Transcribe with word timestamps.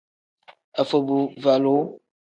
Afobuvalu. 0.81 1.75